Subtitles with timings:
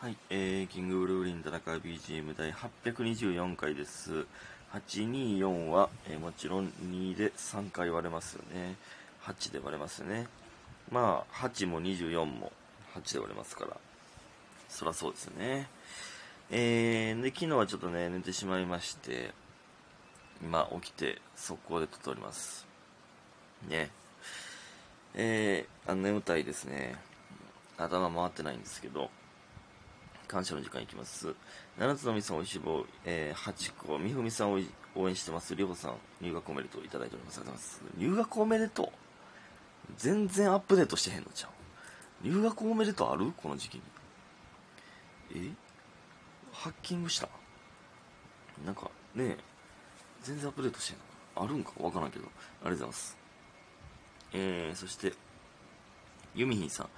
[0.00, 4.24] はい、えー、キングブルーリン戦う BGM 第824回です。
[4.72, 8.76] 824は、えーもちろん2で3回割れますよね。
[9.24, 10.26] 8で割れますよね。
[10.90, 12.50] まあ、8も24も
[12.94, 13.76] 8で割れますから。
[14.70, 15.68] そらそうですね。
[16.50, 19.32] えー、で、昨日はちょっとね、寝てしまいまして、
[20.42, 22.66] 今起きて速攻で撮っております。
[23.68, 23.90] ね。
[25.14, 26.94] えー、あの眠たいですね。
[27.76, 29.10] 頭回ってないんですけど、
[30.30, 31.34] 感謝の時間いきます。
[31.76, 34.60] 七つのみさんおいしい棒、えー、八個、みふみさんを
[34.94, 35.56] 応援してます。
[35.56, 37.40] りょうさん、入学おめでとういただいております。
[37.40, 37.98] ありがとうございます。
[37.98, 38.88] 入学おめでとう？
[39.96, 41.50] 全然アップデートしてへんのじゃん。
[42.30, 43.32] 入学おめでとうある？
[43.36, 43.82] この時期に。
[45.34, 45.50] え？
[46.52, 47.28] ハッキングした？
[48.64, 49.38] なんか、ねえ、
[50.22, 50.96] 全然アップデートしてん
[51.42, 51.72] のあるんか？
[51.80, 52.26] わからんけど。
[52.26, 52.28] あ
[52.66, 53.18] りがとうございます。
[54.32, 55.12] えー、そして、
[56.36, 56.88] ユミヒンさん。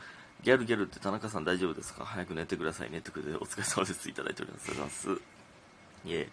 [0.43, 2.05] ギャルギャルって田中さん大丈夫ですか？
[2.05, 2.91] 早く寝てください。
[2.91, 4.09] 寝てくれてお疲れ様です。
[4.09, 4.71] いただいております。
[4.71, 6.09] ありがとうございます。
[6.09, 6.29] いえ、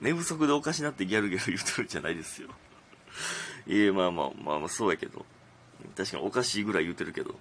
[0.00, 2.48] 寝不足でおかしなってギャルギャル言うてるじゃないですよ。
[3.66, 5.26] いえ、まあまあ、まあまあ、そうやけど。
[5.96, 7.30] 確かにおかしいぐらい言うてるけど。
[7.30, 7.34] い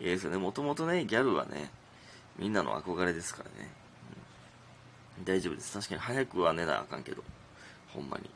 [0.00, 0.38] えですよね。
[0.38, 1.70] もともとね、ギャルはね、
[2.38, 3.70] みんなの憧れですからね。
[5.18, 5.74] うん大丈夫です。
[5.74, 7.22] 確かに早くは寝なあかんけど。
[7.88, 8.30] ほんまに。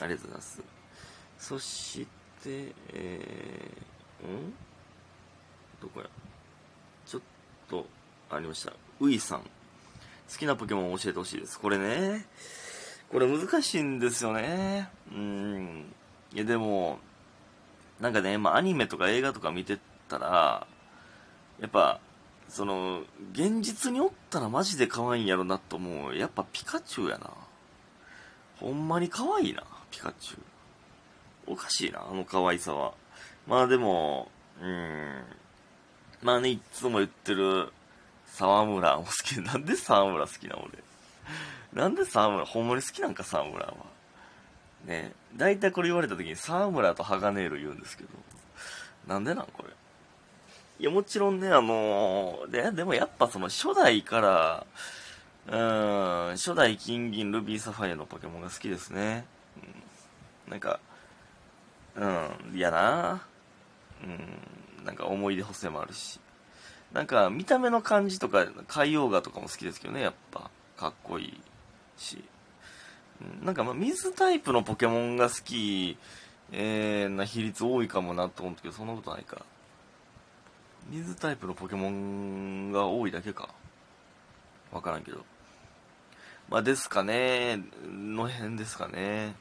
[0.00, 0.62] ありがとうございます。
[1.38, 2.06] そし
[2.42, 4.54] て、えー、ん？
[5.82, 6.08] どこや？
[7.68, 7.86] と、
[8.30, 8.72] ありました。
[9.00, 9.40] ウイさん。
[9.40, 9.46] 好
[10.38, 11.58] きなポケモンを教えてほしいです。
[11.58, 12.26] これね。
[13.10, 14.90] これ難しいんですよね。
[15.10, 15.94] うん。
[16.34, 16.98] いや、でも、
[18.00, 20.66] なんかね、まあ、アニメとか映画とか見てたら、
[21.58, 22.00] やっぱ、
[22.48, 23.02] その、
[23.32, 26.16] 現実におったらマジで可愛いんやろなと思う。
[26.16, 27.30] やっぱピカチュウやな。
[28.60, 31.52] ほんまに可愛いな、ピカチュウ。
[31.52, 32.92] おかしいな、あの可愛さは。
[33.46, 35.22] まあでも、うん。
[36.22, 37.72] まあね、いつも言ってる、
[38.26, 39.40] 沢村も好き。
[39.42, 40.70] なんで沢村好きな俺？
[41.72, 43.74] なんで沢村、ほんまに好きなんか沢村は？
[44.84, 48.10] ね大体これ言われた時に沢村とハガネール言うんですけど。
[49.06, 49.72] なんでなんこれ？
[50.80, 54.66] いや、もちろんね、あのーで、でもやっぱその初代から、
[55.48, 59.24] うーん、初代金銀ルビーサファイアのポケモンが好きですね。
[60.46, 60.78] うん、なんか、
[61.96, 63.22] うん、嫌な。
[64.04, 64.20] うん、
[64.84, 66.20] なんか思い出補正もあるし。
[66.92, 70.50] なんか見た目の感じとか、海洋画とかも好きですけどね、やっぱ。
[70.76, 71.40] かっこいい
[71.96, 72.24] し。
[73.42, 75.98] なんかま水タイプのポケモンが好き、
[76.52, 79.44] えー、な比率多いかもなと思ったけど、そんなことないか。
[80.88, 83.48] 水タイプのポケモンが多いだけか。
[84.72, 85.24] わからんけど。
[86.48, 89.34] まあですかね、の辺ですかね。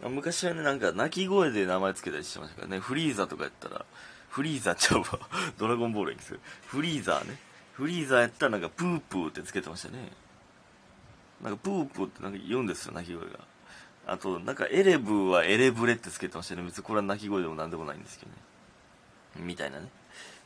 [0.00, 2.78] 昔はね、なんか鳴き声で名前つけたりしてましたからね。
[2.78, 3.84] フリーザとかやったら、
[4.28, 5.06] フリーザちゃうわ。
[5.58, 6.38] ドラゴンボールやんですよ。
[6.66, 7.38] フリーザね。
[7.72, 10.12] フリーザやったらなんかプープーってつけてましたね。
[11.42, 13.40] なんかプープーってなんか言うんですよ、鳴き声が。
[14.06, 16.62] あと、なんかエレブーはエレブレってつけてましたね。
[16.62, 18.38] 別にこれは鳴き声でもなんでもないんですけどね。
[19.36, 19.88] みたいなね。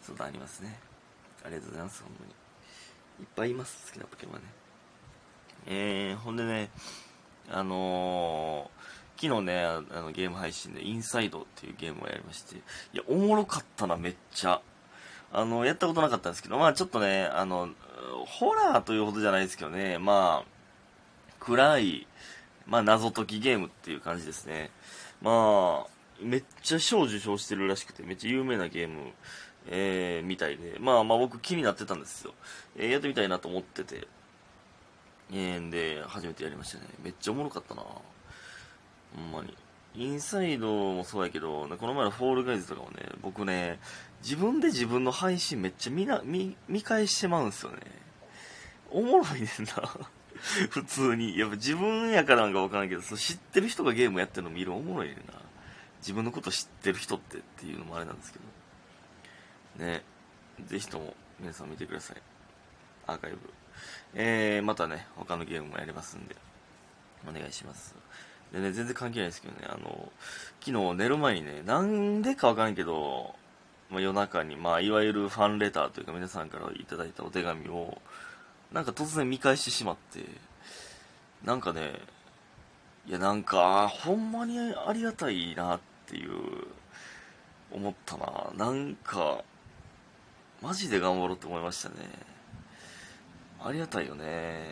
[0.02, 0.78] そうだ、ありますね。
[1.44, 2.32] ありがとうございます、ほんまに。
[3.20, 4.46] いっぱいいます、好きなポケモンはね。
[5.66, 6.70] えー、ほんでね、
[7.50, 8.82] あのー、
[9.22, 12.60] 昨日ね、あのゲーム配信でインサイドっていうゲームをやりまして、い
[12.94, 14.60] や、おもろかったな、めっちゃ。
[15.32, 17.68] あの、やったことなかったんですけど、まあちょっとね、あの、
[18.26, 22.08] ホラーというほどじゃないですけどね、まあ、暗い、
[22.66, 24.72] まあ謎解きゲームっていう感じですね。
[25.20, 25.90] まあ、
[26.20, 29.12] めっちゃ賞受賞してるらしくて、めっちゃ有名なゲーム、
[29.68, 32.34] えー、みたいで、まあまあ僕気になってたんですよ。
[32.76, 34.08] えー、やってみたいなと思ってて、
[35.32, 36.86] えー、で、初めてやりましたね。
[37.04, 37.84] めっちゃおもろかったな
[39.14, 39.56] ほんまに。
[39.94, 43.78] インサイドもそうやけど、この前のフォールガイズとかもね、僕ね、
[44.22, 47.78] 自分で自分の配信めっちゃ見な、見、見返してまうんすよね。
[48.90, 49.90] おもろいねんな。
[50.70, 51.38] 普通に。
[51.38, 55.34] やっぱ自分やからなんかわからんけど、そう知ってる人がゲームやってるの見るおもろいねんな。
[56.00, 58.38] 自分のこと知ってる人ってっていうのもあれなんですけ
[59.78, 59.84] ど。
[59.84, 60.02] ね。
[60.66, 62.22] ぜひとも皆さん見てください。
[63.06, 63.38] アーカイブ。
[64.14, 66.36] えー、またね、他のゲームもやりますんで、
[67.28, 67.94] お願いします。
[68.52, 70.12] でね、全然関係ないですけどね、あの、
[70.60, 73.34] 昨日寝る前にね、なんでかわからんけど、
[73.90, 78.00] まあ、夜中に、まあ、いわゆるファンレターというか皆さんからいただいたお手紙を、
[78.72, 80.24] なんか突然見返してしまって、
[81.44, 82.00] なんかね、
[83.06, 86.32] いやなんか、ほんまにありがたいなっていう、
[87.72, 88.52] 思ったな。
[88.56, 89.42] なんか、
[90.60, 91.94] マジで頑張ろうって思いましたね。
[93.64, 94.66] ありがたいよね。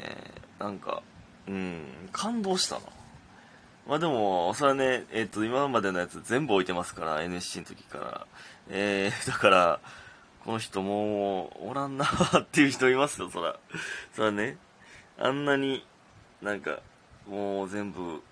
[0.58, 1.02] なんか、
[1.48, 2.82] うん、感動したな。
[3.86, 8.26] まあでも、それはね、えっ、と、今までのやつ全部置いてますから、NSC の時から。
[8.68, 9.80] えー、 だから、
[10.44, 13.58] この人もうおらんなっていう人いますよ、そら。
[14.14, 14.56] そらね、
[15.18, 15.84] あんなに
[16.40, 16.80] なんか
[17.26, 18.22] もう全部行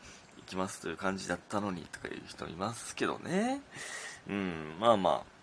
[0.47, 3.61] きますという感じだったのにとかいう人いますけどね。
[4.29, 5.39] うん、まあまあ。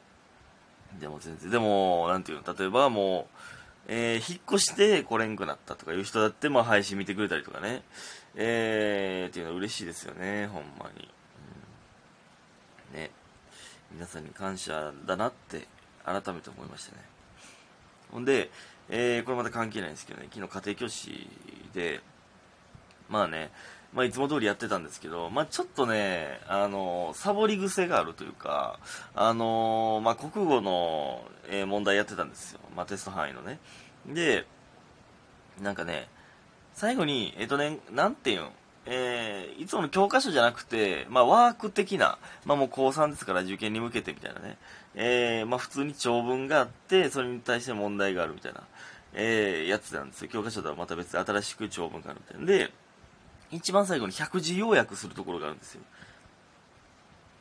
[1.00, 3.55] でも全然、でも、なんていうの、例えばもう、
[3.88, 7.84] えー、引っ越して来れんくなったとかいう人だって、まあ配信見てくれたりとかね。
[8.36, 11.10] えー、っていうのは嬉しいですよね、ほんまに。
[12.92, 13.12] うん、ね。
[13.92, 15.68] 皆さんに感謝だなって
[16.04, 17.02] 改めて思いましたね。
[18.12, 18.50] ほんで、
[18.90, 21.30] えー、これまた関係ないんですけどね、昨日家庭教師
[21.74, 22.02] で、
[23.10, 23.52] まあね、
[23.94, 28.80] まあいつも通りやってたんですけど、まあちょっとね、あの、サボり癖があるというか、
[29.14, 32.60] あの、まあ国語の、えー、問題やってたんですよ。
[32.76, 33.60] まあテスト範囲のね。
[34.08, 34.46] で、
[35.62, 36.08] なんかね、
[36.74, 38.50] 最後に、えっ、とね、なんていうん？
[38.88, 44.58] えー、いつもの教科書じゃなくて、まあ、ワーク的な、まあ、もう高3ですから受験に向けてみたいなね、
[44.94, 48.62] えー、まあ、普通に長文があって、それに対して問題があるみたいな、
[49.14, 50.28] えー、やつなんですよ。
[50.30, 52.46] 教科書とはまた別で新しく長文があるみたいな。
[52.46, 52.72] で、
[53.52, 55.82] 一番最後に100字要約するところがあるんですよ。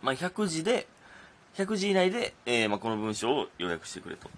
[0.02, 0.86] まあ、100字で、
[1.56, 4.28] 100字以内で、えー、まあ、この文章を要約してくれと、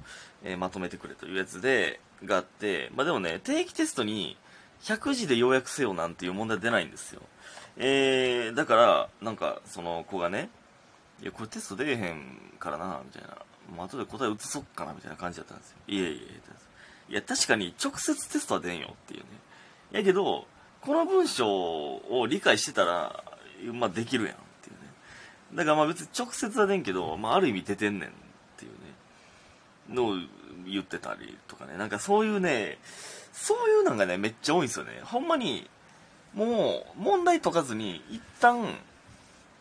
[0.44, 4.36] えー、まとめてくれというやつで、があって、まあ、でもね、定期テストに、
[4.82, 7.22] 100字で要約せよなんていう問題出ないんですよ。
[7.78, 10.50] えー、だから、なんか、その子がね、
[11.22, 13.36] いや、これテスト出えへんからな、みたいな。
[13.74, 15.76] もう後で答え移そっかな、みたいな感じだったんですよ。
[15.88, 16.28] いえい
[17.10, 19.26] え、いや、確かに直接テストは出んよっていうね。
[19.92, 20.46] やけど、
[20.86, 23.24] この文章を理解してたら、
[23.72, 24.88] まあできるやんっていうね。
[25.54, 28.12] だからまあ別に直接は出んけど、まあある意味出てんねんっ
[28.56, 30.14] ていうね、のを
[30.64, 31.76] 言ってたりとかね。
[31.76, 32.78] なんかそういうね、
[33.32, 35.00] そういうのがね、めっちゃ多いんですよね。
[35.02, 35.68] ほんまに、
[36.34, 38.76] もう、問題解かずに、一旦、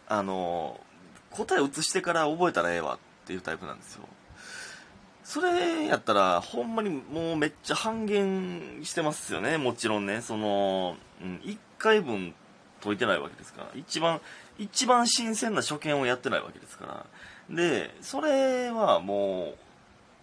[0.08, 0.80] あの、
[1.32, 4.04] 答え移してから覚えたらええわっていうタイプなんですよ。
[5.26, 9.58] それやったら、ほんまにもうめっちゃ半減してますよね。
[9.58, 10.22] もちろんね。
[10.22, 12.34] その、うん、1回分
[12.82, 13.70] 解いてないわけですから。
[13.76, 14.22] 一番、
[14.60, 16.86] 一番新鮮な初見をやってないわけですか
[17.50, 17.56] ら。
[17.56, 19.66] で、それはもう、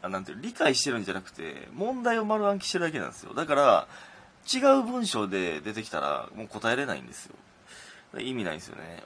[0.03, 3.89] あなんていう理解してるんじゃなくて問題を丸暗記してるだけなんですよだから
[4.53, 9.05] 違う文章で出てきたらもう答えれないんですよ意味ないんですよね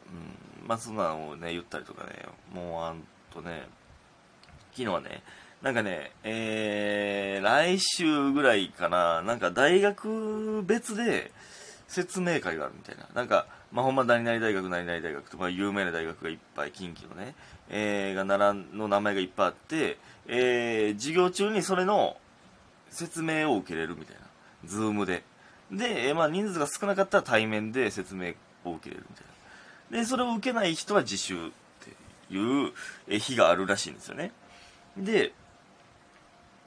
[0.62, 3.02] うんまあそんなのをね言ったりとかねもうあん
[3.32, 3.68] とね
[4.72, 5.22] 昨日はね
[5.62, 11.30] なんかね、えー、来週ぐらいかな、なんか大学別で
[11.88, 13.08] 説明会があるみたいな。
[13.14, 17.34] なんか、まあ、ほんま何々大学、何々大学と、まあ、有名な大学がいっぱい、近畿のね、
[17.68, 22.16] えー、が並んの名前がいっぱいあって、えー、授業中にそれの
[22.90, 24.22] 説明を受けれるみたいな。
[24.66, 25.22] ズームで。
[25.70, 29.26] で、えー、まあ人数が少なかったら対面で説明を受けれるみたい
[29.90, 29.98] な。
[29.98, 31.50] で、それを受けない人は自習っ
[32.28, 32.72] ていう
[33.18, 34.32] 日があるらしいんですよね。
[34.96, 35.32] で、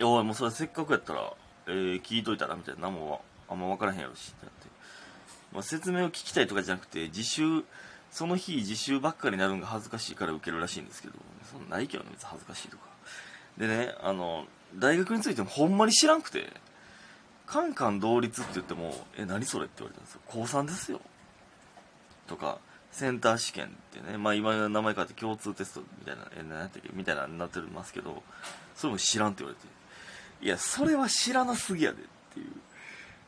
[0.01, 1.33] おい、もうそれせっかくやったら、
[1.67, 2.81] えー、聞いといたらみたいな。
[2.83, 4.67] 何もあんま分からへんやろしってなって。
[5.53, 7.63] まあ、説明を聞きたいとかじゃなくて、自習、
[8.11, 11.15] その日自習ばっかりになるのが恥ずかしいから受けるらしいんですけど、
[11.51, 12.83] そんないけどね、別に恥ずかしいとか。
[13.57, 16.51] でね、あの、大学についてもほんまに知らんくて、
[17.45, 19.65] カンカン同率って言っても、え、何それ？
[19.65, 20.21] って言われたんですよ。
[20.27, 21.01] 高3ですよ。
[22.27, 22.59] とか、
[22.91, 28.21] センター試験ってね、まあ今名前変わって共通テストみたいな、え、何やったっけみたいなになってますけど、
[28.75, 29.78] それも知らんって言われて、
[30.41, 32.45] いや、それは知らなすぎやでっていう。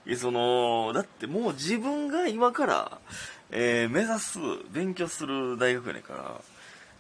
[0.06, 3.00] いや、その、だってもう自分が今から、
[3.52, 4.40] えー、目指す、
[4.72, 6.42] 勉強する大学やねんから、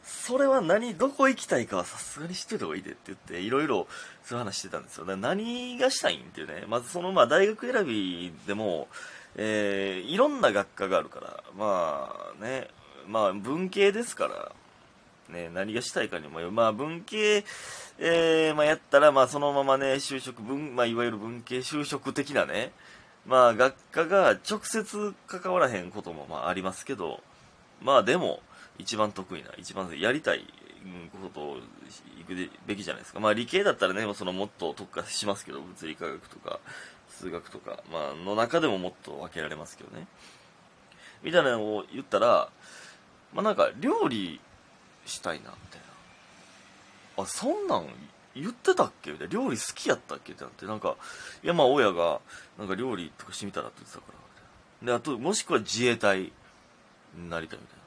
[0.03, 3.87] それは何、どこ行きたいかはさすがに知ってた方がいいでって言って、いろいろ
[4.23, 5.05] そういう話してたんですよ。
[5.05, 8.87] だから何がしたいんっていうね、まずその、まあ大学選びでも、
[9.35, 12.67] えー、いろんな学科があるから、まあね、
[13.07, 14.51] まあ文系ですから、
[15.31, 17.43] ね、何がしたいかにもよまあ文系、
[17.99, 22.71] えー、まあやったら、まあそのままね、就職、文、まあいわゆる文系就職的なね、
[23.25, 27.21] まあ学科が直接関わらへんこともまあありますけど、
[27.81, 28.41] まあでも、
[28.77, 30.45] 一番得意な、一番やりたい
[31.21, 31.57] ことを
[32.17, 33.19] 行くべきじゃないですか。
[33.19, 36.59] まあ理系だったらね、そのもっと特化しますけど、物理科学とか、
[37.09, 40.07] 数学とか、まあの中でももっと分けられますけどね。
[41.23, 42.49] みたいなのを言ったら、
[43.33, 44.39] まあなんか料理
[45.11, 45.81] したいな、みたい
[47.17, 47.23] な。
[47.23, 47.87] あ、そんなん
[48.33, 49.11] 言ってたっけ？
[49.11, 49.33] みたいな。
[49.33, 50.31] 料理好きやったっけ？
[50.31, 50.95] ってなって、なんか、
[51.43, 52.21] いやまあ親が、
[52.57, 54.19] なんか料理とかしてみたらって言ってたから
[54.79, 54.85] た。
[54.85, 56.31] で、あと、もしくは自衛隊
[57.15, 57.81] になりたいみたいな。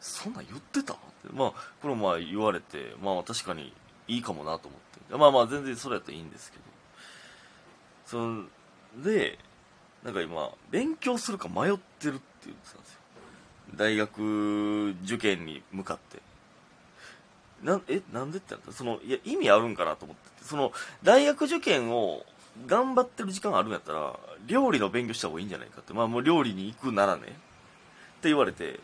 [0.00, 0.94] そんなん言ってた？
[0.94, 3.72] ってまあ、これもまあ言われて、まあ確かに
[4.08, 5.16] いいかもなと思って。
[5.16, 6.64] まあまあ全然それやったらいいんですけど。
[8.04, 8.18] そ
[9.04, 9.38] れで、
[10.04, 12.98] なんか今、勉強するか迷ってるって言ってたんですよ。
[13.76, 16.20] 大学受験に向かって。
[17.62, 18.72] なえなんでってなった？
[18.72, 22.24] そのいや意味あるんかなと思ってその大学受験を
[22.66, 24.14] 頑張ってる時間あるんやったら
[24.46, 25.92] 料理の勉強した方がいいんじゃないかって。
[25.92, 27.22] まあもう料理に行くならね。
[27.22, 27.26] っ
[28.20, 28.80] て言われて。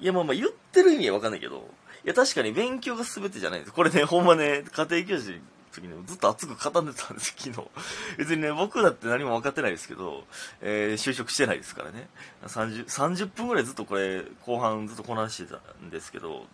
[0.00, 1.68] いやまあまあ言ってる意味は分かんないけど。
[2.04, 3.72] いや確かに勉強が全てじゃないです。
[3.72, 5.38] これねほんまね家庭教師の
[5.72, 7.68] 時にずっと熱く語ってたんです昨日。
[8.16, 10.24] 別にね僕だって何も分かってないですけど、
[10.62, 12.08] えー、就職してないですからね。
[12.46, 16.46] 30, 30分ぐらいずっとこれ後半ずっとこなしてたんですけど。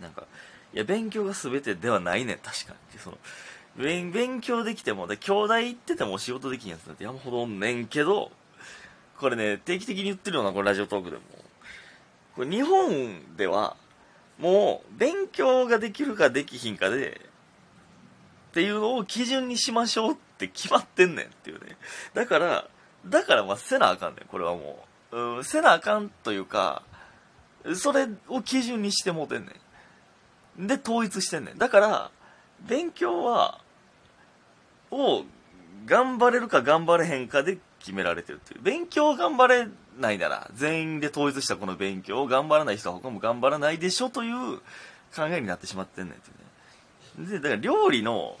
[0.00, 0.24] なんか
[0.74, 2.98] いや勉強が全てではないね確かに。
[2.98, 3.18] その
[3.76, 8.32] 勉勉強できてもで兄弟行ってても仕事できんやつなんて山ほどおんねんけど
[9.18, 11.22] これね定期的に言ってるようなこれラジオトークでも。
[12.34, 13.76] これ日本では
[14.38, 17.20] もう勉強ができるかできひんかで
[18.50, 21.76] っていうのを基準にしましょうって決まってんねんっていうね。
[22.14, 22.68] だから
[23.06, 26.82] だからまあせなあかんねんこれはもう、うん、せなあかんというか
[27.74, 29.50] それを基準にしてもうてんねん。
[30.58, 31.58] で統一してんねん。
[31.58, 32.10] だから
[32.66, 33.60] 勉強は
[34.90, 35.24] を
[35.86, 38.62] 頑張れるか頑張れへんかで決められてるっていう。
[38.62, 44.58] 勉強を頑張れないなら全員で統一したこの勉強を頑張らない人は他も頑張らないでしょという
[45.14, 46.30] 考えになってしまってんねんって
[47.24, 47.30] ね。
[47.30, 48.36] でだから料理の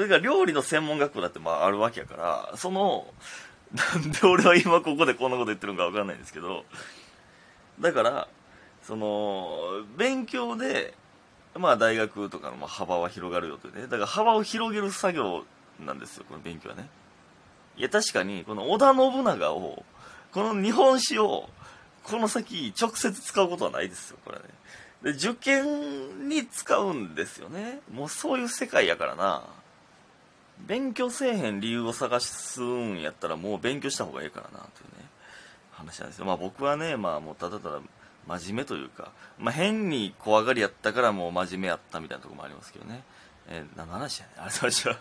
[0.00, 3.06] だから料理の専門学校だってまああるわけやからその
[3.74, 6.64] なんで俺は今ここでこんなこと言ってるのか分かんないんですけど
[7.80, 8.28] だから
[8.88, 10.94] その勉強で
[11.54, 13.82] まあ大学とかの幅は広がるよというね。
[13.82, 15.44] だから幅を広げる作業
[15.84, 16.88] なんですよこの勉強はね。
[17.76, 19.84] いや確かにこの織田信長を
[20.32, 21.50] この日本史を
[22.02, 24.48] この先直接使うことはないですよこれはね。
[25.02, 27.80] で受験に使うんですよね。
[27.92, 29.42] もうそういう世界やからな。
[30.66, 34.64] 勉強せえへん理由を探すんやったらもう勉強した方がいいからなとい
[34.96, 35.06] うね
[35.72, 36.24] 話なんですよ。
[36.24, 37.80] まあ僕はねまあもうただただ
[38.28, 43.02] 真面目というか、まあ、変に怖がりやったからもう真面目やったみたいなところもありますけどね。
[43.50, 44.92] えー、何の話やねんあれ、それじゃ